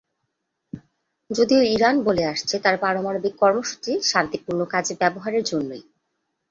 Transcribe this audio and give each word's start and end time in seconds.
যদিও 1.29 1.61
ইরান 1.75 1.95
বলে 2.03 2.23
আসছে 2.25 2.55
তার 2.59 2.75
পারমাণবিক 2.77 3.33
কর্মসূচি 3.35 3.91
শান্তিপূর্ণ 4.11 4.61
কাজে 4.73 4.93
ব্যবহারের 5.01 5.43
জন্যই। 5.43 5.83